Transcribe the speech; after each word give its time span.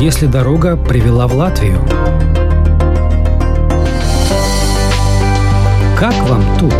если 0.00 0.26
дорога 0.26 0.78
привела 0.78 1.26
в 1.28 1.34
Латвию? 1.34 1.78
Как 5.98 6.14
вам 6.26 6.42
тут? 6.58 6.72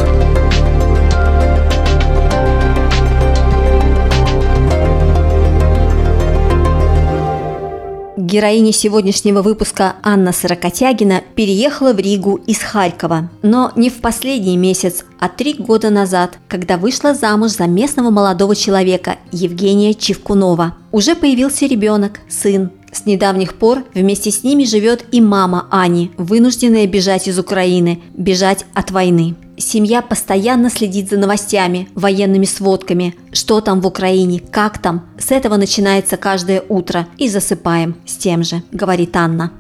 Героиня 8.17 8.73
сегодняшнего 8.73 9.43
выпуска 9.43 9.97
Анна 10.03 10.33
Сорокотягина 10.33 11.23
переехала 11.35 11.93
в 11.93 11.99
Ригу 11.99 12.37
из 12.47 12.61
Харькова. 12.61 13.29
Но 13.43 13.73
не 13.77 13.91
в 13.91 14.01
последний 14.01 14.57
месяц, 14.57 15.05
а 15.19 15.29
три 15.29 15.55
года 15.55 15.91
назад, 15.91 16.39
когда 16.49 16.79
вышла 16.79 17.13
замуж 17.13 17.51
за 17.51 17.67
местного 17.67 18.11
молодого 18.11 18.55
человека 18.55 19.17
Евгения 19.33 19.95
Чевкунова. 19.95 20.77
Уже 20.93 21.17
появился 21.17 21.67
ребенок, 21.67 22.21
сын. 22.29 22.71
С 22.93 23.07
недавних 23.07 23.55
пор 23.55 23.85
вместе 23.95 24.31
с 24.31 24.43
ними 24.43 24.65
живет 24.65 25.05
и 25.13 25.21
мама 25.21 25.67
Ани, 25.71 26.11
вынужденная 26.17 26.87
бежать 26.87 27.29
из 27.29 27.39
Украины, 27.39 28.03
бежать 28.15 28.67
от 28.75 28.91
войны. 28.91 29.37
Семья 29.57 30.01
постоянно 30.01 30.71
следит 30.71 31.11
за 31.11 31.19
новостями, 31.19 31.89
военными 31.95 32.47
сводками, 32.47 33.15
что 33.33 33.61
там 33.61 33.81
в 33.81 33.87
Украине, 33.87 34.41
как 34.41 34.79
там. 34.79 35.07
С 35.19 35.31
этого 35.31 35.57
начинается 35.57 36.17
каждое 36.17 36.63
утро 36.69 37.07
и 37.19 37.29
засыпаем 37.29 37.97
с 38.07 38.17
тем 38.17 38.43
же, 38.43 38.63
говорит 38.73 39.15
Анна. 39.17 39.53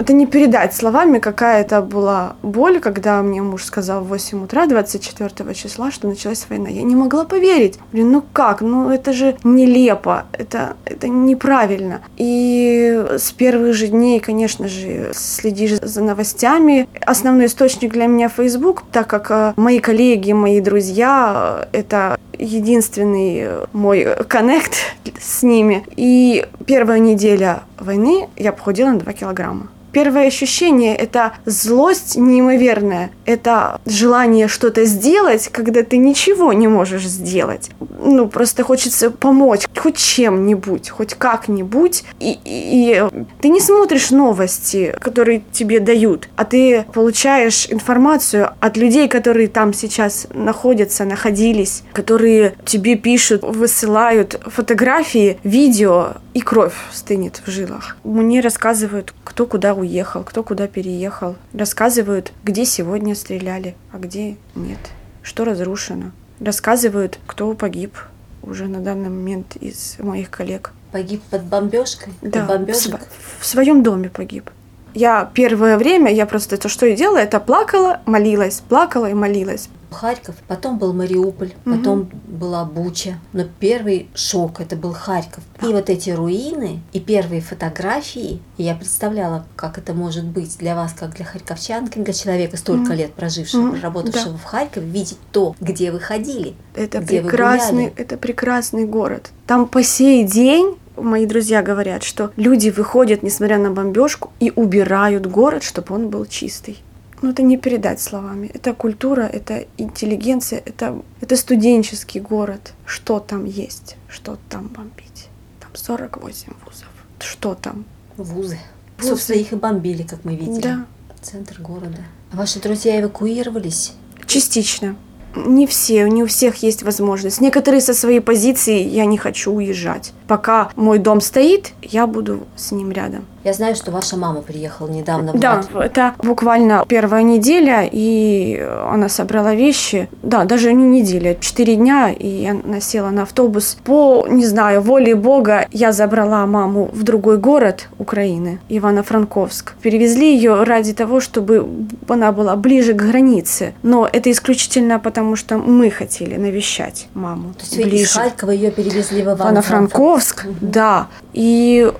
Это 0.00 0.14
не 0.14 0.26
передать 0.26 0.72
словами, 0.72 1.18
какая 1.18 1.60
это 1.60 1.82
была 1.82 2.36
боль, 2.42 2.80
когда 2.80 3.20
мне 3.20 3.42
муж 3.42 3.64
сказал 3.64 4.00
в 4.00 4.08
8 4.08 4.44
утра 4.44 4.64
24 4.64 5.54
числа, 5.54 5.90
что 5.90 6.08
началась 6.08 6.46
война. 6.48 6.70
Я 6.70 6.84
не 6.84 6.96
могла 6.96 7.26
поверить. 7.26 7.78
Блин, 7.92 8.10
ну 8.10 8.24
как? 8.32 8.62
Ну 8.62 8.88
это 8.88 9.12
же 9.12 9.36
нелепо, 9.44 10.24
это, 10.32 10.76
это 10.86 11.06
неправильно. 11.08 12.00
И 12.16 13.04
с 13.18 13.30
первых 13.32 13.74
же 13.74 13.88
дней, 13.88 14.20
конечно 14.20 14.68
же, 14.68 15.10
следишь 15.12 15.78
за 15.82 16.02
новостями. 16.02 16.88
Основной 17.04 17.44
источник 17.44 17.92
для 17.92 18.06
меня 18.06 18.30
Facebook, 18.30 18.84
так 18.90 19.06
как 19.06 19.30
э, 19.30 19.52
мои 19.56 19.80
коллеги, 19.80 20.32
мои 20.32 20.62
друзья, 20.62 21.68
э, 21.74 21.78
это 21.78 22.18
единственный 22.38 23.66
мой 23.74 24.16
коннект 24.26 24.78
с 25.20 25.42
ними. 25.42 25.84
И 25.94 26.46
первая 26.64 27.00
неделя 27.00 27.64
войны 27.78 28.30
я 28.38 28.52
похудела 28.52 28.92
на 28.92 28.98
2 29.00 29.12
килограмма. 29.12 29.68
Первое 29.92 30.26
ощущение– 30.26 30.94
это 30.96 31.34
злость 31.44 32.16
неимоверная, 32.16 33.10
это 33.24 33.80
желание 33.86 34.48
что-то 34.48 34.84
сделать, 34.84 35.48
когда 35.48 35.82
ты 35.82 35.96
ничего 35.96 36.52
не 36.52 36.68
можешь 36.68 37.06
сделать. 37.06 37.70
Ну, 38.02 38.28
просто 38.28 38.62
хочется 38.62 39.10
помочь 39.10 39.66
хоть 39.76 39.96
чем-нибудь, 39.96 40.90
хоть 40.90 41.14
как-нибудь. 41.14 42.04
И, 42.20 42.32
и, 42.32 42.38
и 42.44 43.08
ты 43.40 43.48
не 43.48 43.60
смотришь 43.60 44.10
новости, 44.10 44.94
которые 45.00 45.42
тебе 45.52 45.80
дают, 45.80 46.28
а 46.36 46.44
ты 46.44 46.84
получаешь 46.92 47.66
информацию 47.70 48.50
от 48.60 48.76
людей, 48.76 49.08
которые 49.08 49.48
там 49.48 49.72
сейчас 49.74 50.26
находятся, 50.32 51.04
находились, 51.04 51.82
которые 51.92 52.54
тебе 52.64 52.96
пишут, 52.96 53.42
высылают 53.42 54.40
фотографии, 54.46 55.38
видео, 55.44 56.14
и 56.34 56.40
кровь 56.40 56.74
стынет 56.92 57.42
в 57.44 57.50
жилах. 57.50 57.96
Мне 58.04 58.40
рассказывают, 58.40 59.12
кто 59.24 59.46
куда 59.46 59.74
уехал, 59.80 60.22
кто 60.22 60.42
куда 60.42 60.68
переехал. 60.68 61.36
Рассказывают, 61.52 62.32
где 62.44 62.64
сегодня 62.64 63.14
стреляли, 63.14 63.76
а 63.92 63.98
где 63.98 64.36
нет, 64.54 64.78
что 65.22 65.44
разрушено. 65.44 66.12
Рассказывают, 66.38 67.18
кто 67.26 67.52
погиб 67.54 67.96
уже 68.42 68.66
на 68.68 68.80
данный 68.80 69.10
момент 69.10 69.56
из 69.56 69.96
моих 69.98 70.30
коллег. 70.30 70.72
Погиб 70.92 71.22
под 71.30 71.44
бомбежкой? 71.44 72.12
Да, 72.22 72.46
под 72.46 72.68
в, 72.70 73.40
в 73.40 73.46
своем 73.46 73.82
доме 73.82 74.08
погиб. 74.08 74.50
Я 74.94 75.30
первое 75.32 75.76
время, 75.78 76.12
я 76.12 76.26
просто 76.26 76.56
то, 76.56 76.68
что 76.68 76.86
я 76.86 76.96
делала, 76.96 77.18
это 77.18 77.40
плакала, 77.40 78.00
молилась, 78.06 78.62
плакала 78.68 79.10
и 79.10 79.14
молилась. 79.14 79.68
Харьков, 79.90 80.36
потом 80.46 80.78
был 80.78 80.92
Мариуполь, 80.92 81.52
потом 81.64 82.00
угу. 82.00 82.10
была 82.26 82.64
Буча. 82.64 83.18
Но 83.32 83.44
первый 83.58 84.08
шок 84.14 84.60
это 84.60 84.76
был 84.76 84.92
Харьков. 84.92 85.42
И 85.62 85.66
вот 85.66 85.90
эти 85.90 86.10
руины, 86.10 86.80
и 86.92 87.00
первые 87.00 87.40
фотографии, 87.40 88.40
и 88.56 88.62
я 88.62 88.74
представляла, 88.74 89.46
как 89.56 89.78
это 89.78 89.92
может 89.92 90.24
быть 90.24 90.56
для 90.58 90.74
вас, 90.74 90.92
как 90.92 91.16
для 91.16 91.24
харьковчанки, 91.24 91.98
для 91.98 92.12
человека 92.12 92.56
столько 92.56 92.90
угу. 92.90 92.98
лет 92.98 93.12
прожившего, 93.12 93.68
угу. 93.68 93.78
работавшего 93.82 94.32
да. 94.32 94.38
в 94.38 94.44
Харькове, 94.44 94.86
видеть 94.86 95.18
то, 95.32 95.54
где 95.60 95.90
вы 95.90 96.00
ходили. 96.00 96.54
Это 96.74 97.00
прекрасный, 97.00 97.92
это 97.96 98.16
прекрасный 98.16 98.86
город. 98.86 99.30
Там 99.46 99.66
по 99.66 99.82
сей 99.82 100.24
день 100.24 100.76
мои 101.02 101.26
друзья 101.26 101.62
говорят, 101.62 102.02
что 102.02 102.32
люди 102.36 102.70
выходят, 102.70 103.22
несмотря 103.22 103.58
на 103.58 103.70
бомбежку, 103.70 104.32
и 104.40 104.52
убирают 104.54 105.26
город, 105.26 105.62
чтобы 105.62 105.94
он 105.94 106.08
был 106.08 106.26
чистый. 106.26 106.82
Ну, 107.22 107.30
это 107.30 107.42
не 107.42 107.58
передать 107.58 108.00
словами. 108.00 108.50
Это 108.54 108.72
культура, 108.72 109.22
это 109.22 109.66
интеллигенция, 109.76 110.62
это, 110.64 111.02
это 111.20 111.36
студенческий 111.36 112.20
город. 112.20 112.72
Что 112.86 113.20
там 113.20 113.44
есть, 113.44 113.96
что 114.08 114.38
там 114.48 114.68
бомбить. 114.68 115.28
Там 115.60 115.70
48 115.74 116.52
вузов. 116.64 116.88
Что 117.18 117.54
там? 117.54 117.84
Вузы. 118.16 118.58
Вузы. 118.98 119.10
Собственно, 119.10 119.36
их 119.36 119.52
и 119.52 119.56
бомбили, 119.56 120.02
как 120.02 120.24
мы 120.24 120.34
видели. 120.34 120.62
Да. 120.62 120.86
Центр 121.20 121.60
города. 121.60 122.02
А 122.32 122.36
ваши 122.36 122.60
друзья 122.60 122.98
эвакуировались? 122.98 123.92
Частично. 124.26 124.96
Не 125.36 125.66
все, 125.66 126.08
не 126.08 126.22
у 126.22 126.26
всех 126.26 126.56
есть 126.62 126.82
возможность. 126.82 127.40
Некоторые 127.40 127.80
со 127.80 127.94
своей 127.94 128.20
позиции 128.20 128.82
я 128.82 129.04
не 129.04 129.18
хочу 129.18 129.52
уезжать. 129.52 130.12
Пока 130.26 130.70
мой 130.76 130.98
дом 130.98 131.20
стоит, 131.20 131.72
я 131.82 132.06
буду 132.06 132.46
с 132.56 132.72
ним 132.72 132.90
рядом. 132.92 133.24
Я 133.42 133.54
знаю, 133.54 133.74
что 133.74 133.90
ваша 133.90 134.16
мама 134.16 134.42
приехала 134.42 134.88
недавно 134.88 135.32
в 135.32 135.38
Да, 135.38 135.54
Латвию. 135.56 135.80
это 135.80 136.14
буквально 136.18 136.84
первая 136.86 137.22
неделя, 137.22 137.88
и 137.90 138.60
она 138.86 139.08
собрала 139.08 139.54
вещи. 139.54 140.08
Да, 140.22 140.44
даже 140.44 140.72
не 140.74 141.00
неделя, 141.00 141.34
четыре 141.40 141.76
дня, 141.76 142.10
и 142.10 142.46
она 142.46 142.80
села 142.80 143.08
на 143.10 143.22
автобус. 143.22 143.78
По, 143.84 144.26
не 144.28 144.44
знаю, 144.44 144.82
воле 144.82 145.14
Бога 145.14 145.66
я 145.72 145.92
забрала 145.92 146.44
маму 146.46 146.90
в 146.92 147.02
другой 147.02 147.38
город 147.38 147.88
Украины, 147.98 148.60
Ивано-Франковск. 148.68 149.72
Перевезли 149.80 150.34
ее 150.34 150.62
ради 150.64 150.92
того, 150.92 151.20
чтобы 151.20 151.66
она 152.08 152.32
была 152.32 152.56
ближе 152.56 152.92
к 152.92 152.96
границе. 152.96 153.72
Но 153.82 154.06
это 154.10 154.30
исключительно 154.30 154.98
потому, 154.98 155.36
что 155.36 155.56
мы 155.56 155.90
хотели 155.90 156.36
навещать 156.36 157.08
маму. 157.14 157.54
То 157.54 157.60
есть 157.60 157.76
ближе. 157.76 157.90
вы 157.90 157.96
из 158.02 158.12
Харькова 158.12 158.50
ее 158.50 158.70
перевезли 158.70 159.22
в 159.22 159.28
Ивано-Франковск? 159.28 160.44
Ивано 160.44 160.58
да. 160.60 161.06
И 161.32 161.90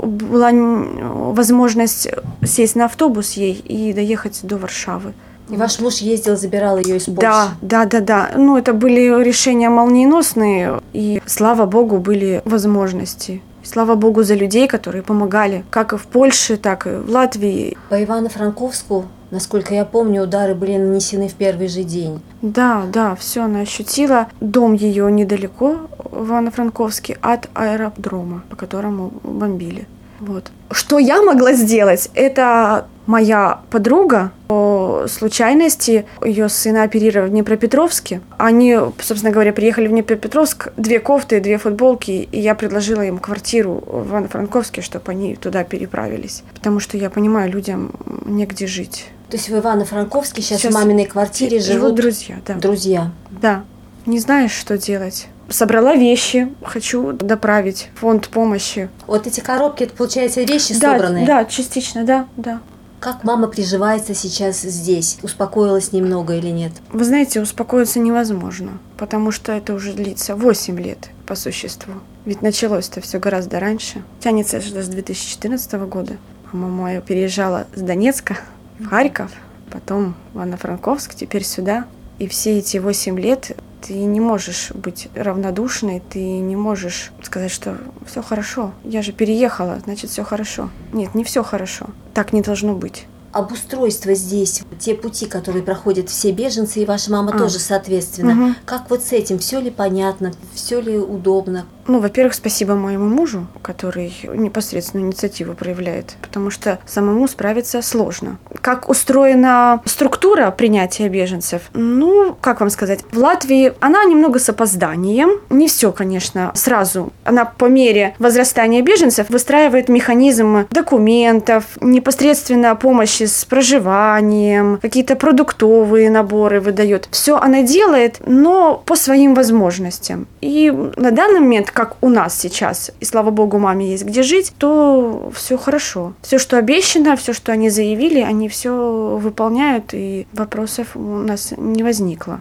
была 0.00 0.50
возможность 0.52 2.08
сесть 2.44 2.76
на 2.76 2.86
автобус 2.86 3.32
ей 3.32 3.54
и 3.54 3.92
доехать 3.92 4.40
до 4.42 4.56
Варшавы. 4.56 5.12
И 5.50 5.56
ваш 5.56 5.80
муж 5.80 5.96
ездил, 5.96 6.36
забирал 6.36 6.78
ее 6.78 6.96
из 6.96 7.04
Польши? 7.04 7.20
Да, 7.20 7.48
да, 7.62 7.84
да, 7.86 8.00
да. 8.00 8.30
Ну, 8.36 8.58
это 8.58 8.72
были 8.74 9.22
решения 9.22 9.70
молниеносные, 9.70 10.80
и 10.92 11.22
слава 11.26 11.64
богу, 11.64 11.98
были 11.98 12.42
возможности. 12.44 13.40
Слава 13.62 13.94
богу 13.94 14.22
за 14.22 14.34
людей, 14.34 14.68
которые 14.68 15.02
помогали, 15.02 15.64
как 15.70 15.92
и 15.92 15.96
в 15.96 16.06
Польше, 16.06 16.56
так 16.56 16.86
и 16.86 16.90
в 16.90 17.10
Латвии. 17.10 17.76
По 17.88 17.94
Ивано-Франковску, 17.94 19.04
насколько 19.30 19.74
я 19.74 19.84
помню, 19.84 20.22
удары 20.22 20.54
были 20.54 20.76
нанесены 20.76 21.28
в 21.28 21.34
первый 21.34 21.68
же 21.68 21.82
день. 21.82 22.20
Да, 22.42 22.84
да, 22.92 23.14
все 23.14 23.44
она 23.44 23.60
ощутила. 23.60 24.28
Дом 24.40 24.74
ее 24.74 25.10
недалеко 25.10 25.88
в 26.10 26.30
Ивано-Франковске 26.30 27.18
от 27.20 27.48
аэродрома, 27.54 28.42
по 28.48 28.56
которому 28.56 29.12
бомбили. 29.22 29.86
Вот. 30.20 30.50
Что 30.70 30.98
я 30.98 31.22
могла 31.22 31.52
сделать? 31.52 32.10
Это 32.14 32.86
моя 33.08 33.60
подруга 33.70 34.30
по 34.48 35.06
случайности 35.08 36.06
ее 36.22 36.48
сына 36.48 36.84
оперировали 36.84 37.28
в 37.28 37.32
Днепропетровске. 37.32 38.20
Они, 38.36 38.78
собственно 39.00 39.32
говоря, 39.32 39.52
приехали 39.52 39.88
в 39.88 39.90
Днепропетровск, 39.90 40.68
две 40.76 41.00
кофты, 41.00 41.40
две 41.40 41.58
футболки, 41.58 42.28
и 42.30 42.38
я 42.38 42.54
предложила 42.54 43.02
им 43.02 43.18
квартиру 43.18 43.82
в 43.86 44.12
Ивано-Франковске, 44.12 44.82
чтобы 44.82 45.10
они 45.10 45.36
туда 45.36 45.64
переправились. 45.64 46.44
Потому 46.54 46.80
что 46.80 46.98
я 46.98 47.08
понимаю, 47.08 47.50
людям 47.50 47.92
негде 48.26 48.66
жить. 48.66 49.06
То 49.30 49.36
есть 49.36 49.48
в 49.48 49.56
Ивано-Франковске 49.56 50.42
сейчас, 50.42 50.60
сейчас 50.60 50.72
в 50.72 50.74
маминой 50.74 51.06
квартире 51.06 51.60
живут, 51.60 51.82
живут 51.82 51.94
друзья, 51.94 52.36
да. 52.46 52.54
Друзья. 52.54 53.10
Да. 53.30 53.64
Не 54.04 54.18
знаешь, 54.20 54.52
что 54.52 54.76
делать 54.76 55.28
собрала 55.50 55.94
вещи, 55.94 56.52
хочу 56.62 57.12
доправить 57.12 57.88
фонд 57.94 58.28
помощи. 58.28 58.90
Вот 59.06 59.26
эти 59.26 59.40
коробки, 59.40 59.84
это 59.84 59.94
получается 59.94 60.42
вещи 60.42 60.78
да, 60.78 60.92
собранные? 60.92 61.26
Да, 61.26 61.46
частично, 61.46 62.04
да, 62.04 62.26
да. 62.36 62.60
Как 63.00 63.22
мама 63.22 63.46
приживается 63.46 64.12
сейчас 64.12 64.60
здесь? 64.62 65.18
Успокоилась 65.22 65.92
немного 65.92 66.34
или 66.34 66.48
нет? 66.48 66.72
Вы 66.92 67.04
знаете, 67.04 67.40
успокоиться 67.40 68.00
невозможно, 68.00 68.78
потому 68.96 69.30
что 69.30 69.52
это 69.52 69.72
уже 69.72 69.92
длится 69.92 70.34
8 70.34 70.80
лет 70.80 71.10
по 71.24 71.36
существу. 71.36 71.94
Ведь 72.24 72.42
началось 72.42 72.88
это 72.88 73.00
все 73.00 73.20
гораздо 73.20 73.60
раньше. 73.60 74.02
Тянется 74.18 74.56
это 74.56 74.82
с 74.82 74.88
2014 74.88 75.72
года. 75.86 76.16
Мама 76.52 76.68
моя 76.68 77.00
переезжала 77.00 77.66
с 77.74 77.80
Донецка 77.80 78.36
в 78.80 78.86
Харьков, 78.86 79.30
потом 79.70 80.16
в 80.32 80.38
Ивано-Франковск, 80.38 81.14
теперь 81.14 81.44
сюда. 81.44 81.86
И 82.18 82.26
все 82.26 82.58
эти 82.58 82.78
8 82.78 83.18
лет 83.20 83.56
Ты 83.80 83.94
не 83.94 84.20
можешь 84.20 84.70
быть 84.72 85.08
равнодушной, 85.14 86.02
ты 86.08 86.18
не 86.20 86.56
можешь 86.56 87.12
сказать, 87.22 87.50
что 87.50 87.78
все 88.06 88.22
хорошо. 88.22 88.72
Я 88.84 89.02
же 89.02 89.12
переехала, 89.12 89.78
значит 89.84 90.10
все 90.10 90.24
хорошо. 90.24 90.70
Нет, 90.92 91.14
не 91.14 91.24
все 91.24 91.42
хорошо. 91.42 91.86
Так 92.14 92.32
не 92.32 92.42
должно 92.42 92.74
быть 92.74 93.06
обустройство 93.32 94.14
здесь, 94.14 94.62
те 94.78 94.94
пути, 94.94 95.26
которые 95.26 95.62
проходят 95.62 96.08
все 96.08 96.32
беженцы, 96.32 96.80
и 96.80 96.84
ваша 96.84 97.12
мама 97.12 97.32
а. 97.34 97.38
тоже, 97.38 97.58
соответственно. 97.58 98.32
Угу. 98.32 98.54
Как 98.64 98.90
вот 98.90 99.02
с 99.02 99.12
этим? 99.12 99.38
Все 99.38 99.60
ли 99.60 99.70
понятно? 99.70 100.32
Все 100.54 100.80
ли 100.80 100.98
удобно? 100.98 101.66
Ну, 101.88 102.00
во-первых, 102.00 102.34
спасибо 102.34 102.74
моему 102.74 103.06
мужу, 103.06 103.46
который 103.62 104.14
непосредственно 104.34 105.00
инициативу 105.00 105.54
проявляет, 105.54 106.16
потому 106.20 106.50
что 106.50 106.78
самому 106.86 107.26
справиться 107.28 107.80
сложно. 107.80 108.36
Как 108.60 108.90
устроена 108.90 109.80
структура 109.86 110.50
принятия 110.50 111.08
беженцев? 111.08 111.62
Ну, 111.72 112.36
как 112.40 112.60
вам 112.60 112.68
сказать, 112.68 113.00
в 113.10 113.18
Латвии 113.18 113.72
она 113.80 114.04
немного 114.04 114.38
с 114.38 114.50
опозданием. 114.50 115.40
Не 115.48 115.66
все, 115.66 115.90
конечно, 115.90 116.52
сразу. 116.54 117.10
Она 117.24 117.46
по 117.46 117.64
мере 117.64 118.14
возрастания 118.18 118.82
беженцев 118.82 119.30
выстраивает 119.30 119.88
механизм 119.88 120.66
документов, 120.70 121.64
непосредственно 121.80 122.76
помощи 122.76 123.22
с 123.22 123.46
проживанием, 123.46 124.78
какие-то 124.82 125.16
продуктовые 125.16 126.10
наборы 126.10 126.60
выдает. 126.60 127.08
Все 127.10 127.38
она 127.38 127.62
делает, 127.62 128.20
но 128.26 128.82
по 128.84 128.94
своим 128.94 129.34
возможностям. 129.34 130.26
И 130.42 130.70
на 130.96 131.12
данный 131.12 131.40
момент 131.40 131.70
как 131.78 131.96
у 132.00 132.08
нас 132.08 132.36
сейчас, 132.36 132.90
и 132.98 133.04
слава 133.04 133.30
богу, 133.30 133.60
маме 133.60 133.92
есть 133.92 134.04
где 134.04 134.24
жить, 134.24 134.52
то 134.58 135.30
все 135.32 135.56
хорошо. 135.56 136.12
Все, 136.22 136.40
что 136.40 136.58
обещано, 136.58 137.14
все, 137.14 137.32
что 137.32 137.52
они 137.52 137.70
заявили, 137.70 138.18
они 138.18 138.48
все 138.48 139.16
выполняют, 139.22 139.94
и 139.94 140.26
вопросов 140.32 140.96
у 140.96 141.18
нас 141.18 141.54
не 141.56 141.84
возникло. 141.84 142.40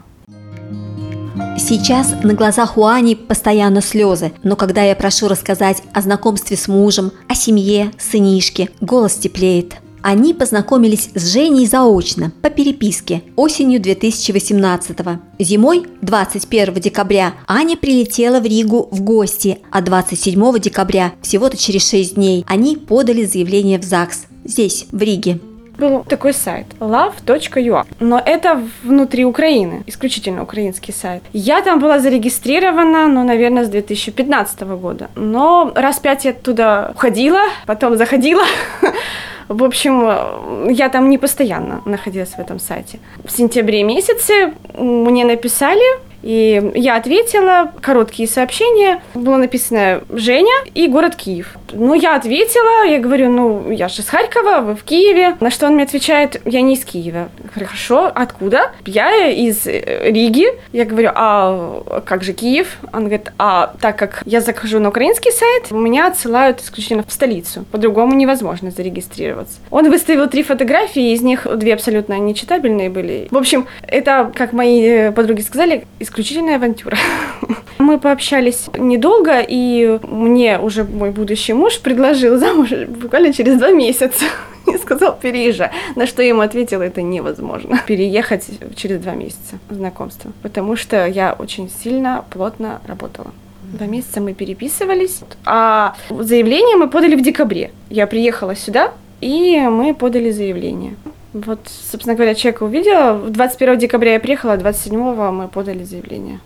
Сейчас 1.60 2.16
на 2.24 2.34
глазах 2.34 2.80
у 2.80 2.86
Ани 2.88 3.13
постоянно 3.13 3.81
слезы, 3.81 4.31
но 4.42 4.56
когда 4.56 4.81
я 4.81 4.95
прошу 4.95 5.28
рассказать 5.28 5.84
о 5.94 6.01
знакомстве 6.01 6.57
с 6.57 6.68
мужем, 6.68 7.12
о 7.28 7.36
семье, 7.36 7.92
сынишке, 8.00 8.72
голос 8.81 9.18
теплеет– 9.18 9.75
они 10.07 10.33
познакомились 10.33 11.09
с 11.15 11.33
Женей 11.33 11.65
заочно, 11.65 12.31
по 12.42 12.50
переписке, 12.50 13.24
осенью 13.36 13.81
2018 13.81 15.01
-го. 15.01 15.18
Зимой, 15.38 15.86
21 16.01 16.80
декабря, 16.80 17.33
Аня 17.45 17.75
прилетела 17.75 18.39
в 18.39 18.45
Ригу 18.45 18.88
в 18.89 19.01
гости, 19.01 19.57
а 19.69 19.81
27 19.81 20.59
декабря, 20.59 21.12
всего-то 21.21 21.57
через 21.57 21.89
6 21.89 22.15
дней, 22.15 22.45
они 22.48 22.77
подали 22.77 23.25
заявление 23.25 23.80
в 23.80 23.83
ЗАГС, 23.83 24.27
здесь, 24.45 24.86
в 24.94 25.01
Риге 25.01 25.42
был 25.77 26.04
такой 26.04 26.33
сайт 26.33 26.68
love.ua, 26.80 27.86
но 28.00 28.21
это 28.25 28.62
внутри 28.83 29.25
Украины, 29.25 29.83
исключительно 29.86 30.44
украинский 30.44 30.94
сайт. 30.94 31.24
Я 31.33 31.62
там 31.62 31.80
была 31.80 32.00
зарегистрирована, 32.00 33.07
ну, 33.07 33.24
наверное, 33.24 33.65
с 33.65 33.69
2015 33.69 34.62
года, 34.62 35.10
но 35.15 35.71
раз 35.75 36.00
пять 36.00 36.25
я 36.25 36.33
туда 36.33 36.92
уходила, 36.95 37.42
потом 37.65 37.98
заходила, 37.98 38.44
В 39.48 39.64
общем, 39.64 40.70
я 40.70 40.90
там 40.90 41.10
не 41.10 41.18
постоянно 41.18 41.82
находилась 41.86 42.32
в 42.32 42.40
этом 42.40 42.60
сайте. 42.60 43.00
В 43.24 43.32
сентябре 43.32 43.84
месяце 43.84 44.54
мне 44.78 45.26
написали, 45.26 45.84
и 46.27 46.71
я 46.75 46.97
ответила, 46.97 47.71
короткие 47.81 48.27
сообщения. 48.27 49.01
Было 49.13 49.38
написано 49.38 50.01
«Женя» 50.09 50.51
и 50.75 50.88
город 50.88 51.15
Киев. 51.15 51.56
Ну, 51.71 51.94
я 51.94 52.15
ответила, 52.18 52.85
я 52.85 53.00
говорю, 53.00 53.29
ну, 53.29 53.71
я 53.71 53.88
же 53.88 54.01
из 54.01 54.09
Харькова, 54.09 54.59
вы 54.59 54.75
в 54.75 54.83
Киеве. 54.83 55.38
На 55.39 55.50
что 55.50 55.68
он 55.68 55.75
мне 55.75 55.83
отвечает, 55.83 56.41
я 56.44 56.59
не 56.59 56.74
из 56.74 56.83
Киева. 56.83 57.29
Я 57.38 57.50
говорю, 57.50 57.68
хорошо, 57.68 58.12
откуда? 58.13 58.71
Я 58.85 59.29
из 59.29 59.65
э, 59.68 60.12
Риги. 60.12 60.47
Я 60.74 60.83
говорю, 60.83 61.12
а 61.15 62.01
как 62.06 62.24
же 62.24 62.33
Киев? 62.33 62.77
Он 62.91 63.06
говорит, 63.06 63.31
а 63.38 63.74
так 63.79 63.97
как 63.97 64.21
я 64.25 64.41
захожу 64.41 64.79
на 64.79 64.89
украинский 64.89 65.31
сайт, 65.31 65.71
меня 65.71 66.07
отсылают 66.07 66.59
исключительно 66.59 67.03
в 67.07 67.12
столицу. 67.13 67.63
По-другому 67.71 68.13
невозможно 68.13 68.71
зарегистрироваться. 68.71 69.59
Он 69.71 69.89
выставил 69.89 70.27
три 70.27 70.44
фотографии, 70.44 71.13
из 71.13 71.21
них 71.21 71.47
две 71.57 71.74
абсолютно 71.74 72.19
нечитабельные 72.19 72.89
были. 72.89 73.29
В 73.31 73.38
общем, 73.38 73.65
это, 73.81 74.29
как 74.35 74.51
мои 74.51 75.12
подруги 75.12 75.39
сказали, 75.39 75.85
исключительная 76.18 76.56
авантюра. 76.56 76.98
Мы 77.78 78.00
пообщались 78.00 78.66
недолго, 78.75 79.40
и 79.48 80.00
мне 80.02 80.58
уже 80.58 80.84
мой 80.84 81.12
будущий 81.12 81.54
муж 81.54 81.80
предложил 81.80 82.40
замуж 82.40 82.72
буквально 82.88 83.31
через 83.31 83.60
два 83.60 83.69
месяца 83.69 84.25
и 84.66 84.78
сказал 84.80 85.16
переезжай. 85.16 85.69
На 85.96 86.08
что 86.08 86.24
я 86.24 86.30
ему 86.30 86.42
ответила, 86.42 86.81
это 86.81 87.04
невозможно. 87.04 87.80
Переехать 87.88 88.48
через 88.75 89.00
два 89.00 89.14
месяца 89.14 89.60
знакомства. 89.69 90.31
Потому 90.42 90.75
что 90.75 91.06
я 91.06 91.36
очень 91.38 91.69
сильно, 91.69 92.25
плотно 92.31 92.81
работала. 92.88 93.31
Два 93.74 93.86
месяца 93.86 94.20
мы 94.20 94.34
переписывались, 94.34 95.20
а 95.46 95.96
заявление 96.10 96.78
мы 96.78 96.90
подали 96.90 97.16
в 97.16 97.22
декабре. 97.22 97.72
Я 97.92 98.08
приехала 98.08 98.56
сюда, 98.56 98.92
и 99.22 99.60
мы 99.70 99.94
подали 99.94 100.31
заявление. 100.31 100.96
Вот, 101.45 101.60
собственно 101.92 102.16
говоря, 102.16 102.36
человека 102.36 102.63
увидела. 102.63 103.30
21 103.30 103.78
декабря 103.78 104.13
я 104.13 104.19
приехала, 104.19 104.57
27 104.57 105.31
мы 105.31 105.48
подали 105.48 105.84
заявление. 105.84 106.39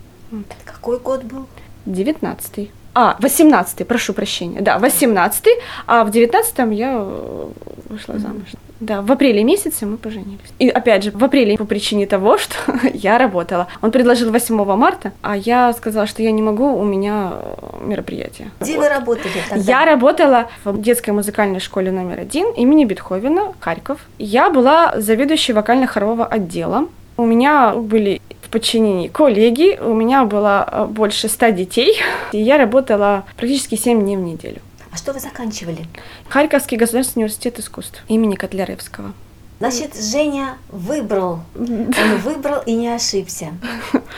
Какой 0.65 0.99
год 0.99 1.23
был? 1.23 1.47
19 1.85 2.69
а, 2.93 3.15
18 3.19 3.88
прошу 3.88 4.13
прощения. 4.13 4.61
Да, 4.61 4.77
18 4.77 5.45
а 5.88 6.03
в 6.03 6.11
19 6.11 6.57
я 6.77 6.93
э, 6.97 7.47
вышла 7.89 8.19
замуж. 8.19 8.49
Да, 8.81 9.03
в 9.03 9.11
апреле 9.11 9.43
месяце 9.43 9.85
мы 9.85 9.97
поженились. 9.97 10.39
И 10.57 10.67
опять 10.67 11.03
же, 11.03 11.11
в 11.11 11.23
апреле 11.23 11.55
по 11.55 11.65
причине 11.65 12.07
того, 12.07 12.37
что 12.39 12.55
я 12.93 13.17
работала. 13.19 13.67
Он 13.81 13.91
предложил 13.91 14.31
8 14.31 14.55
марта, 14.75 15.13
а 15.21 15.37
я 15.37 15.71
сказала, 15.73 16.07
что 16.07 16.23
я 16.23 16.31
не 16.31 16.41
могу, 16.41 16.75
у 16.75 16.83
меня 16.83 17.33
э, 17.33 17.85
мероприятие. 17.85 18.49
Где 18.59 18.75
вот. 18.77 18.81
вы 18.81 18.89
работали 18.89 19.33
тогда? 19.47 19.63
Я 19.63 19.85
работала 19.85 20.49
в 20.63 20.81
детской 20.81 21.11
музыкальной 21.11 21.59
школе 21.59 21.91
номер 21.91 22.19
один 22.19 22.51
имени 22.53 22.85
Бетховена, 22.85 23.53
Харьков. 23.59 23.99
Я 24.17 24.49
была 24.49 24.93
заведующей 24.99 25.53
вокально-хорового 25.53 26.25
отдела. 26.25 26.87
У 27.17 27.25
меня 27.25 27.73
были 27.75 28.19
в 28.41 28.49
подчинении 28.49 29.09
коллеги, 29.09 29.79
у 29.79 29.93
меня 29.93 30.25
было 30.25 30.67
э, 30.71 30.85
больше 30.85 31.29
ста 31.29 31.51
детей, 31.51 32.01
и 32.31 32.41
я 32.41 32.57
работала 32.57 33.25
практически 33.37 33.75
7 33.75 34.01
дней 34.01 34.17
в 34.17 34.21
неделю. 34.21 34.61
А 34.91 34.97
что 34.97 35.13
вы 35.13 35.19
заканчивали? 35.19 35.85
Харьковский 36.29 36.77
государственный 36.77 37.23
университет 37.23 37.59
искусств 37.59 38.03
имени 38.07 38.35
Котляревского. 38.35 39.13
Значит, 39.59 39.95
Женя 39.95 40.57
выбрал. 40.69 41.41
Он 41.55 42.17
выбрал 42.23 42.61
и 42.65 42.73
не 42.73 42.89
ошибся. 42.89 43.49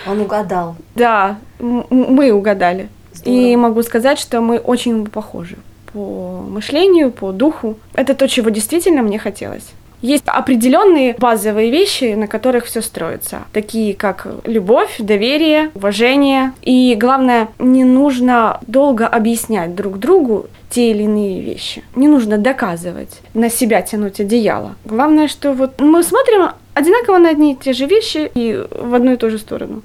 Он 0.08 0.22
угадал. 0.22 0.76
Да, 0.96 1.38
мы 1.60 2.32
угадали. 2.32 2.90
Здорово. 3.14 3.40
И 3.40 3.56
могу 3.56 3.84
сказать, 3.84 4.20
что 4.20 4.42
мы 4.42 4.58
очень 4.58 5.06
похожи 5.06 5.58
по 5.94 6.44
мышлению, 6.50 7.12
по 7.12 7.32
духу. 7.32 7.78
Это 7.94 8.16
то, 8.16 8.28
чего 8.28 8.50
действительно 8.50 9.02
мне 9.04 9.20
хотелось. 9.20 9.66
Есть 10.04 10.26
определенные 10.28 11.16
базовые 11.18 11.72
вещи, 11.72 12.14
на 12.14 12.28
которых 12.28 12.66
все 12.66 12.82
строится, 12.82 13.44
такие 13.54 13.94
как 13.94 14.28
любовь, 14.44 14.98
доверие, 15.00 15.72
уважение. 15.76 16.52
И 16.62 16.96
главное, 17.00 17.48
не 17.58 17.86
нужно 17.86 18.60
долго 18.68 19.08
объяснять 19.08 19.76
друг 19.76 20.00
другу 20.00 20.48
те 20.70 20.92
или 20.92 21.04
иные 21.04 21.42
вещи. 21.42 21.84
Не 21.96 22.10
нужно 22.10 22.38
доказывать, 22.38 23.22
на 23.34 23.50
себя 23.50 23.82
тянуть 23.82 24.20
одеяло. 24.20 24.76
Главное, 24.84 25.30
что 25.30 25.54
вот 25.54 25.80
мы 25.80 26.04
смотрим 26.04 26.50
одинаково 26.74 27.20
на 27.20 27.30
одни 27.30 27.54
и 27.54 27.56
те 27.56 27.72
же 27.72 27.86
вещи 27.86 28.30
и 28.36 28.62
в 28.72 28.94
одну 28.94 29.14
и 29.14 29.16
ту 29.16 29.30
же 29.30 29.38
сторону. 29.38 29.84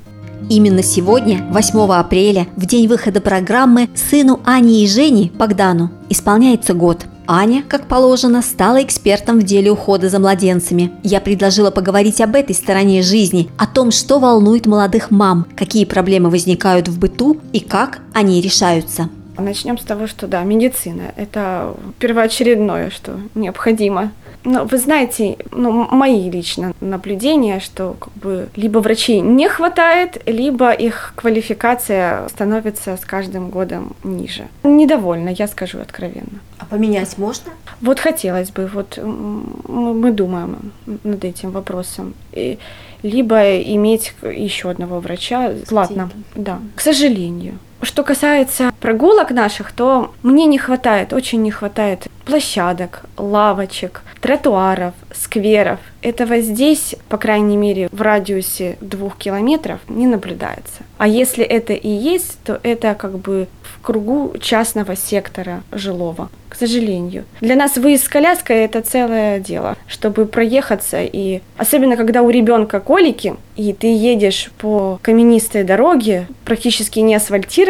Именно 0.50 0.82
сегодня, 0.82 1.46
8 1.50 1.92
апреля, 1.92 2.48
в 2.56 2.66
день 2.66 2.88
выхода 2.88 3.20
программы, 3.20 3.88
сыну 3.94 4.40
Ани 4.44 4.82
и 4.82 4.88
Жени, 4.88 5.30
Богдану, 5.32 5.90
исполняется 6.08 6.74
год– 6.74 7.04
Аня, 7.30 7.62
как 7.68 7.86
положено, 7.88 8.40
стала 8.40 8.82
экспертом 8.82 9.38
в 9.38 9.42
деле 9.42 9.70
ухода 9.70 10.08
за 10.08 10.18
младенцами. 10.18 10.92
Я 11.02 11.20
предложила 11.20 11.70
поговорить 11.70 12.22
об 12.22 12.34
этой 12.34 12.54
стороне 12.54 13.02
жизни, 13.02 13.50
о 13.58 13.66
том, 13.66 13.90
что 13.90 14.18
волнует 14.18 14.64
молодых 14.64 15.10
мам, 15.10 15.46
какие 15.54 15.84
проблемы 15.84 16.30
возникают 16.30 16.88
в 16.88 16.98
быту 16.98 17.38
и 17.52 17.60
как 17.60 18.00
они 18.14 18.40
решаются. 18.40 19.10
Начнем 19.36 19.76
с 19.76 19.84
того, 19.84 20.06
что 20.06 20.26
да, 20.26 20.42
медицина– 20.42 21.12
это 21.16 21.74
первоочередное, 21.98 22.88
что 22.88 23.20
необходимо 23.34 24.10
ну, 24.44 24.64
вы 24.64 24.78
знаете, 24.78 25.36
ну, 25.52 25.86
мои 25.90 26.30
лично 26.30 26.72
наблюдения, 26.80 27.60
что 27.60 27.96
как 27.98 28.12
бы 28.14 28.48
либо 28.56 28.78
врачей 28.78 29.20
не 29.20 29.48
хватает, 29.48 30.22
либо 30.26 30.72
их 30.72 31.12
квалификация 31.16 32.28
становится 32.28 32.96
с 32.96 33.04
каждым 33.04 33.50
годом 33.50 33.94
ниже. 34.04 34.48
Недовольна, 34.62 35.30
я 35.30 35.48
скажу 35.48 35.78
откровенно. 35.78 36.40
А 36.58 36.64
поменять 36.64 37.18
можно? 37.18 37.52
Вот 37.80 38.00
хотелось 38.00 38.50
бы, 38.50 38.66
вот 38.66 38.98
мы 39.02 40.10
думаем 40.12 40.72
над 41.04 41.24
этим 41.24 41.50
вопросом. 41.50 42.14
И 42.32 42.58
либо 43.02 43.60
иметь 43.60 44.14
еще 44.22 44.70
одного 44.70 45.00
врача 45.00 45.52
платно. 45.68 46.10
Да, 46.34 46.58
к 46.74 46.80
сожалению. 46.80 47.58
Что 47.82 48.02
касается 48.02 48.72
прогулок 48.80 49.30
наших, 49.30 49.72
то 49.72 50.12
мне 50.22 50.46
не 50.46 50.58
хватает, 50.58 51.12
очень 51.12 51.42
не 51.42 51.50
хватает 51.50 52.08
площадок, 52.28 53.02
лавочек, 53.16 54.02
тротуаров, 54.20 54.94
скверов. 55.14 55.80
Этого 56.02 56.40
здесь, 56.40 56.94
по 57.08 57.16
крайней 57.16 57.56
мере, 57.56 57.88
в 57.90 58.02
радиусе 58.02 58.76
двух 58.80 59.16
километров 59.16 59.80
не 59.88 60.06
наблюдается. 60.06 60.82
А 60.98 61.08
если 61.08 61.44
это 61.44 61.72
и 61.72 61.88
есть, 61.88 62.38
то 62.44 62.60
это 62.62 62.94
как 62.94 63.18
бы 63.18 63.48
в 63.62 63.80
кругу 63.80 64.34
частного 64.40 64.94
сектора 64.94 65.62
жилого, 65.72 66.28
к 66.48 66.56
сожалению. 66.56 67.24
Для 67.40 67.56
нас 67.56 67.76
выезд 67.76 68.04
с 68.04 68.08
коляской– 68.08 68.56
это 68.64 68.82
целое 68.82 69.40
дело, 69.40 69.76
чтобы 69.86 70.26
проехаться. 70.26 71.02
И 71.02 71.40
особенно, 71.56 71.96
когда 71.96 72.22
у 72.22 72.30
ребенка 72.30 72.80
колики, 72.80 73.36
и 73.56 73.72
ты 73.72 73.86
едешь 73.86 74.50
по 74.58 74.98
каменистой 75.02 75.64
дороге, 75.64 76.26
практически 76.44 77.00
не 77.00 77.14
асфальтированной, 77.14 77.67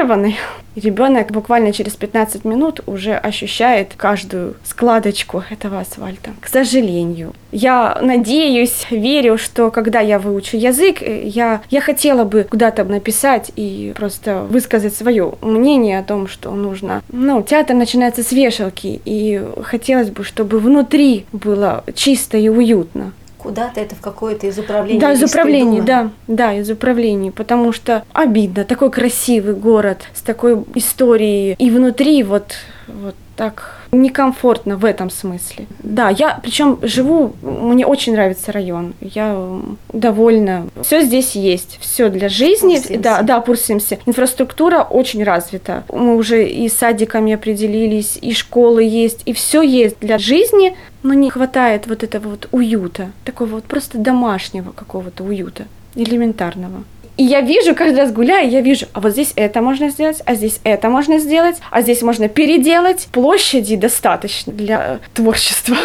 ребенок 0.77 1.31
буквально 1.31 1.73
через 1.73 1.95
15 1.97 2.45
минут 2.45 2.81
уже 2.87 3.15
ощущает 3.15 3.95
каждую 3.97 4.55
складочку 4.65 5.43
этого 5.51 5.81
асфальта. 5.81 6.31
К 6.41 6.49
сожалению. 6.49 7.33
Я 7.53 7.99
надеюсь, 8.01 8.87
верю, 8.91 9.39
что 9.39 9.71
когда 9.71 10.01
я 10.01 10.19
выучу 10.19 10.57
язык, 10.57 11.03
э, 11.03 11.27
я, 11.27 11.63
я 11.71 11.81
хотела 11.81 12.25
бы 12.25 12.47
куда-то 12.49 12.85
написать 12.85 13.51
и 13.57 13.93
просто 13.97 14.43
высказать 14.43 14.95
свое 14.95 15.35
мнение 15.41 15.99
о 15.99 16.03
том, 16.03 16.29
что 16.29 16.51
нужно. 16.51 17.03
Ну, 17.11 17.43
театр 17.43 17.75
начинается 17.75 18.23
с 18.23 18.33
вешалки, 18.33 19.01
и 19.05 19.43
хотелось 19.63 20.11
бы, 20.11 20.25
чтобы 20.25 20.59
внутри 20.59 21.25
было 21.33 21.85
чисто 21.95 22.37
и 22.37 22.49
уютно 22.49 23.13
куда-то 23.49 23.81
это 23.81 23.95
в 23.95 24.01
какое-то 24.01 24.47
из 24.47 24.59
управлений. 24.59 25.01
Да, 25.01 25.13
из 25.15 25.23
управлений, 25.23 25.81
да, 25.81 26.11
да, 26.27 26.53
из 26.53 26.71
управлений, 26.71 27.31
потому 27.31 27.73
что 27.73 28.05
обидно, 28.13 28.65
такой 28.65 28.91
красивый 28.91 29.55
город 29.55 30.03
с 30.13 30.21
такой 30.21 30.63
историей, 30.75 31.55
и 31.59 31.71
внутри 31.71 32.23
вот, 32.25 32.53
вот 33.03 33.15
так 33.37 33.77
некомфортно 33.93 34.77
в 34.77 34.85
этом 34.85 35.11
смысле. 35.11 35.67
Да, 35.83 36.11
я 36.11 36.39
причем 36.43 36.79
живу, 36.83 37.35
мне 37.43 37.87
очень 37.87 38.13
нравится 38.13 38.53
район, 38.53 38.95
я 39.01 39.61
довольна. 39.93 40.67
Все 40.83 41.03
здесь 41.03 41.37
есть, 41.37 41.79
все 41.81 42.09
для 42.09 42.29
жизни. 42.29 42.77
Пурсимся. 42.77 43.01
Да, 43.01 43.23
да, 43.23 43.41
Пурсимся. 43.41 43.99
Инфраструктура 44.07 44.83
очень 44.83 45.23
развита. 45.23 45.85
Мы 45.93 46.17
уже 46.17 46.49
и 46.49 46.69
садиками 46.69 47.33
определились, 47.33 48.19
и 48.21 48.33
школы 48.35 48.83
есть, 48.83 49.23
и 49.25 49.33
все 49.33 49.63
есть 49.63 50.01
для 50.01 50.19
жизни, 50.19 50.77
но 51.03 51.15
не 51.15 51.31
хватает 51.31 51.87
вот 51.87 52.03
этого 52.03 52.31
вот 52.31 52.49
уюта, 52.53 53.11
такого 53.25 53.49
вот 53.49 53.65
просто 53.65 53.99
домашнего 53.99 54.73
какого-то 54.73 55.25
уюта, 55.25 55.67
элементарного. 55.95 56.85
И 57.19 57.25
я 57.25 57.41
вижу, 57.41 57.75
каждый 57.75 57.99
раз 57.99 58.13
гуляя, 58.13 58.49
я 58.49 58.61
вижу, 58.61 58.87
а 58.93 59.01
вот 59.01 59.11
здесь 59.11 59.33
это 59.35 59.61
можно 59.61 59.91
сделать, 59.91 60.23
а 60.25 60.35
здесь 60.37 60.61
это 60.63 60.89
можно 60.89 61.19
сделать, 61.19 61.57
а 61.73 61.83
здесь 61.83 62.01
можно 62.03 62.29
переделать. 62.29 63.09
Площади 63.11 63.75
достаточно 63.75 64.53
для 64.53 65.01
творчества. 65.15 65.77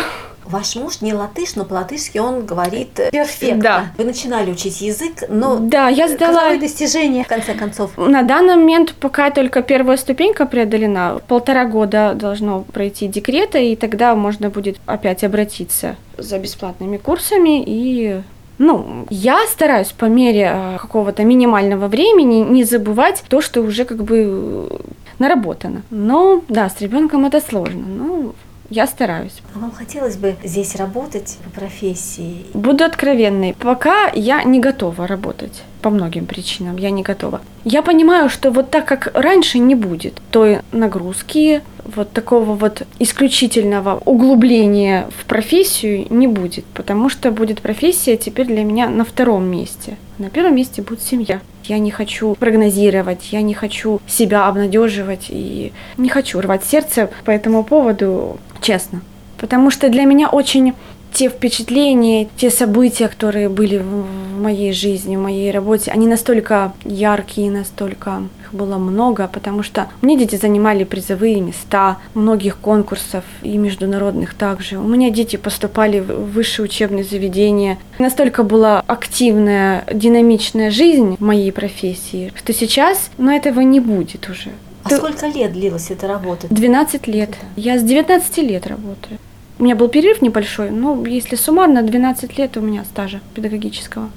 Ваш 0.45 0.75
муж 0.75 1.01
не 1.01 1.13
латыш, 1.13 1.55
но 1.55 1.65
по-латышски 1.65 2.19
он 2.19 2.45
говорит 2.45 2.99
перфектно. 3.11 3.63
Да. 3.63 3.85
Вы 3.97 4.03
начинали 4.03 4.51
учить 4.51 4.81
язык, 4.81 5.23
но 5.27 5.57
да, 5.57 5.87
я 5.87 6.07
сдала 6.07 6.41
какое 6.41 6.59
достижение 6.59 7.23
в 7.23 7.27
конце 7.27 7.55
концов. 7.55 7.97
На 7.97 8.21
данный 8.21 8.55
момент 8.55 8.93
пока 8.99 9.31
только 9.31 9.63
первая 9.63 9.97
ступенька 9.97 10.45
преодолена. 10.45 11.19
Полтора 11.27 11.65
года 11.65 12.13
должно 12.13 12.61
пройти 12.61 13.07
декрета, 13.07 13.57
и 13.57 13.75
тогда 13.75 14.15
можно 14.15 14.49
будет 14.49 14.77
опять 14.85 15.23
обратиться 15.23 15.95
за 16.17 16.37
бесплатными 16.37 16.97
курсами 16.97 17.63
и 17.65 18.21
ну, 18.57 19.05
я 19.09 19.45
стараюсь 19.47 19.91
по 19.91 20.05
мере 20.05 20.51
э, 20.53 20.77
какого-то 20.79 21.23
минимального 21.23 21.87
времени 21.87 22.35
не 22.35 22.63
забывать 22.63 23.23
то, 23.27 23.41
что 23.41 23.61
уже 23.61 23.85
как 23.85 24.03
бы 24.03 24.69
э, 24.69 24.77
наработано. 25.19 25.81
Но 25.89 26.41
да, 26.49 26.69
с 26.69 26.81
ребенком 26.81 27.25
это 27.25 27.41
сложно. 27.41 27.83
Но 27.85 28.33
я 28.73 28.87
стараюсь. 28.87 29.41
А 29.55 29.59
вам 29.59 29.71
хотелось 29.71 30.17
бы 30.17 30.35
здесь 30.43 30.75
работать 30.75 31.37
по 31.43 31.59
профессии? 31.59 32.45
Буду 32.53 32.83
откровенной. 32.83 33.55
Пока 33.59 34.09
я 34.13 34.43
не 34.43 34.59
готова 34.59 35.05
работать. 35.07 35.63
По 35.81 35.89
многим 35.89 36.25
причинам 36.25 36.77
я 36.77 36.89
не 36.89 37.03
готова. 37.03 37.41
Я 37.65 37.83
понимаю, 37.83 38.29
что 38.29 38.51
вот 38.51 38.71
так, 38.71 38.85
как 38.85 39.11
раньше, 39.13 39.59
не 39.59 39.75
будет 39.75 40.21
той 40.31 40.59
нагрузки, 40.71 41.61
вот 41.85 42.11
такого 42.11 42.55
вот 42.55 42.83
исключительного 42.99 44.01
углубления 44.05 45.07
в 45.17 45.25
профессию 45.25 46.07
не 46.09 46.27
будет, 46.27 46.65
потому 46.73 47.09
что 47.09 47.31
будет 47.31 47.61
профессия 47.61 48.17
теперь 48.17 48.47
для 48.47 48.63
меня 48.63 48.89
на 48.89 49.05
втором 49.05 49.45
месте. 49.45 49.97
На 50.17 50.29
первом 50.29 50.55
месте 50.55 50.81
будет 50.81 51.01
семья. 51.01 51.41
Я 51.65 51.79
не 51.79 51.91
хочу 51.91 52.35
прогнозировать, 52.35 53.31
я 53.31 53.41
не 53.41 53.53
хочу 53.53 54.01
себя 54.07 54.47
обнадеживать 54.47 55.27
и 55.29 55.71
не 55.97 56.09
хочу 56.09 56.41
рвать 56.41 56.63
сердце 56.63 57.09
по 57.25 57.31
этому 57.31 57.63
поводу, 57.63 58.37
честно. 58.61 59.01
Потому 59.37 59.71
что 59.71 59.89
для 59.89 60.05
меня 60.05 60.29
очень 60.29 60.73
те 61.13 61.29
впечатления, 61.29 62.27
те 62.37 62.49
события, 62.49 63.07
которые 63.07 63.47
были 63.49 63.77
в 63.77 64.05
моей 64.41 64.73
жизни, 64.73 65.15
в 65.15 65.19
моей 65.19 65.51
работе, 65.51 65.91
они 65.91 66.07
настолько 66.07 66.73
яркие, 66.83 67.51
настолько 67.51 68.23
их 68.41 68.53
было 68.53 68.77
много, 68.77 69.29
потому 69.31 69.63
что 69.63 69.87
мне 70.01 70.17
дети 70.17 70.35
занимали 70.35 70.83
призовые 70.83 71.39
места 71.39 71.97
многих 72.15 72.57
конкурсов 72.57 73.23
и 73.43 73.57
международных 73.57 74.33
также. 74.33 74.77
У 74.77 74.87
меня 74.87 75.11
дети 75.11 75.35
поступали 75.35 75.99
в 75.99 76.31
высшие 76.31 76.65
учебные 76.65 77.03
заведения. 77.03 77.77
Настолько 77.99 78.43
была 78.43 78.83
активная, 78.87 79.85
динамичная 79.93 80.71
жизнь 80.71 81.15
в 81.19 81.23
моей 81.23 81.51
профессии, 81.51 82.31
что 82.35 82.53
сейчас, 82.53 83.09
но 83.17 83.25
ну, 83.25 83.37
этого 83.37 83.61
не 83.61 83.79
будет 83.79 84.29
уже. 84.29 84.49
А 84.83 84.89
Ты... 84.89 84.97
сколько 84.97 85.27
лет 85.27 85.53
длилась 85.53 85.91
эта 85.91 86.07
работа? 86.07 86.47
12 86.49 87.07
лет. 87.07 87.29
Я 87.55 87.77
с 87.77 87.83
19 87.83 88.37
лет 88.39 88.67
работаю. 88.67 89.19
У 89.63 89.65
меня 89.65 89.77
был 89.77 89.87
перерыв 89.87 90.21
небольшой, 90.21 90.71
но 90.71 91.05
если 91.05 91.37
суммарно 91.37 91.83
12 91.83 92.37
лет 92.37 92.57
у 92.57 92.59
меня 92.59 92.83
стажа 92.83 93.21
педагогического. 93.33 94.09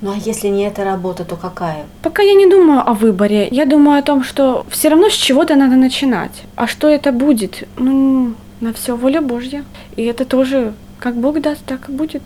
Ну 0.00 0.12
а 0.12 0.14
если 0.14 0.46
не 0.46 0.62
эта 0.62 0.84
работа, 0.84 1.24
то 1.24 1.34
какая? 1.34 1.84
Пока 2.00 2.22
я 2.22 2.34
не 2.34 2.46
думаю 2.46 2.88
о 2.88 2.94
выборе. 2.94 3.48
Я 3.50 3.66
думаю 3.66 3.98
о 3.98 4.02
том, 4.02 4.22
что 4.22 4.64
все 4.70 4.88
равно 4.88 5.08
с 5.08 5.14
чего-то 5.14 5.56
надо 5.56 5.74
начинать. 5.74 6.44
А 6.54 6.68
что 6.68 6.88
это 6.88 7.10
будет? 7.10 7.64
Ну, 7.76 8.34
на 8.60 8.72
все 8.72 8.94
воля 8.96 9.20
Божья. 9.20 9.64
И 9.96 10.04
это 10.04 10.24
тоже, 10.24 10.74
как 11.00 11.16
Бог 11.16 11.40
даст, 11.40 11.64
так 11.66 11.88
и 11.88 11.92
будет. 11.92 12.22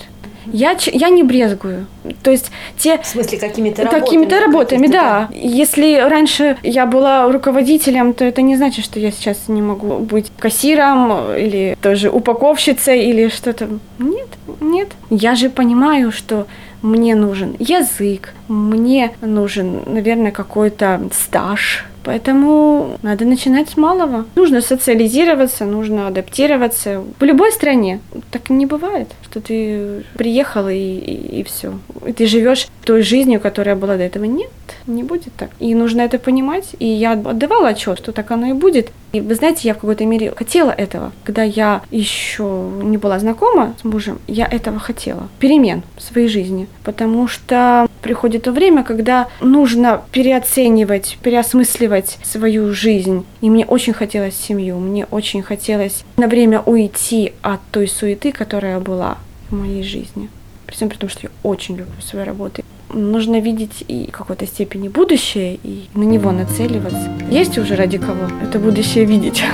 Я, 0.53 0.77
я 0.93 1.09
не 1.09 1.23
брезгую. 1.23 1.87
То 2.23 2.31
есть 2.31 2.51
те... 2.79 2.99
В 2.99 3.07
смысле, 3.07 3.39
какими-то 3.39 3.83
работами? 3.83 4.05
Какими-то 4.05 4.41
работами, 4.41 4.87
да. 4.87 5.29
Если 5.33 5.97
раньше 5.97 6.57
я 6.63 6.87
была 6.87 7.31
руководителем, 7.31 8.13
то 8.15 8.25
это 8.25 8.43
не 8.43 8.57
значит, 8.57 8.85
что 8.85 9.01
я 9.01 9.11
сейчас 9.11 9.49
не 9.49 9.63
могу 9.63 9.99
быть 9.99 10.33
кассиром 10.39 11.35
или 11.35 11.77
тоже 11.81 12.11
упаковщицей 12.11 13.05
или 13.07 13.29
что-то. 13.29 13.69
Нет, 13.99 14.29
нет. 14.61 14.89
Я 15.11 15.35
же 15.35 15.51
понимаю, 15.51 16.13
что 16.13 16.47
мне 16.83 17.15
нужен 17.15 17.57
язык, 17.59 18.35
мне 18.49 19.13
нужен, 19.21 19.83
наверное, 19.87 20.31
какой-то 20.31 21.01
стаж, 21.13 21.85
Поэтому 22.07 22.99
надо 23.03 23.25
начинать 23.25 23.69
с 23.69 23.77
малого. 23.77 24.27
Нужно 24.37 24.61
социализироваться, 24.61 25.65
нужно 25.65 26.07
адаптироваться. 26.07 27.03
В 27.19 27.25
любой 27.25 27.51
стране 27.51 27.99
так 28.37 28.51
не 28.51 28.67
бывает, 28.67 29.09
что 29.23 29.41
ты 29.41 30.05
приехала 30.15 30.71
и, 30.73 30.99
и, 30.99 31.41
и 31.41 31.43
все. 31.43 31.79
И 32.07 32.13
ты 32.13 32.27
живешь 32.27 32.69
той 32.85 33.03
жизнью, 33.03 33.41
которая 33.41 33.77
была 33.77 33.97
до 33.97 34.03
этого. 34.03 34.25
Нет, 34.25 34.51
не 34.87 35.03
будет 35.03 35.33
так. 35.37 35.51
И 35.59 35.75
нужно 35.75 36.03
это 36.03 36.19
понимать. 36.19 36.77
И 36.79 36.87
я 36.87 37.13
отдавала 37.13 37.69
отчет, 37.69 37.99
что 37.99 38.13
так 38.13 38.31
оно 38.31 38.47
и 38.47 38.53
будет. 38.53 38.91
И 39.13 39.21
вы 39.21 39.35
знаете, 39.35 39.69
я 39.69 39.75
в 39.75 39.79
какой-то 39.79 40.05
мере 40.05 40.33
хотела 40.37 40.71
этого. 40.71 41.13
Когда 41.25 41.43
я 41.43 41.81
еще 41.91 42.71
не 42.83 42.99
была 42.99 43.19
знакома 43.19 43.75
с 43.81 43.85
мужем, 43.85 44.19
я 44.27 44.47
этого 44.47 44.79
хотела. 44.79 45.29
Перемен 45.39 45.83
в 45.97 46.03
своей 46.03 46.29
жизни. 46.29 46.69
Потому 46.85 47.27
что 47.27 47.89
приходит 48.03 48.45
то 48.45 48.53
время, 48.53 48.85
когда 48.85 49.29
нужно 49.41 50.03
переоценивать, 50.13 51.19
переосмысливать 51.23 52.19
свою 52.23 52.73
жизнь. 52.73 53.25
И 53.41 53.51
мне 53.51 53.65
очень 53.65 53.95
хотелось 53.95 54.37
семью, 54.37 54.79
мне 54.79 55.07
очень 55.11 55.43
хотелось 55.43 56.05
на 56.17 56.29
время 56.29 56.61
уйти 56.61 57.33
от 57.43 57.61
той 57.73 57.89
суеты, 57.89 58.26
которая 58.33 58.81
была 58.81 59.19
в 59.51 59.55
моей 59.55 59.83
жизни. 59.83 60.29
При 60.67 60.75
всем 60.75 60.89
при 60.89 60.97
том, 60.97 61.09
что 61.09 61.21
я 61.25 61.31
очень 61.43 61.77
люблю 61.77 62.01
свою 62.01 62.25
работу. 62.25 62.63
Нужно 62.93 63.41
видеть 63.41 63.85
и 63.89 64.09
в 64.09 64.13
какой-то 64.13 64.47
степени 64.47 64.89
будущее, 64.89 65.59
и 65.63 65.89
на 65.95 66.03
него 66.03 66.33
нацеливаться. 66.33 67.11
Есть 67.31 67.59
уже 67.59 67.77
ради 67.77 67.99
кого 67.99 68.29
это 68.43 68.59
будущее 68.59 69.05
видеть. 69.05 69.45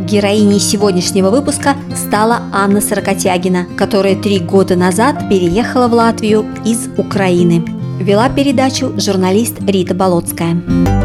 Героиней 0.00 0.60
сегодняшнего 0.60 1.30
выпуска 1.30 1.74
стала 1.94 2.42
Анна 2.52 2.80
Сорокотягина, 2.80 3.66
которая 3.78 4.16
три 4.20 4.40
года 4.40 4.76
назад 4.76 5.28
переехала 5.30 5.88
в 5.88 5.94
Латвию 5.94 6.44
из 6.66 6.88
Украины. 6.98 7.64
Вела 8.00 8.28
передачу 8.28 8.92
журналист 8.98 9.60
Рита 9.60 9.94
Болотская. 9.94 11.01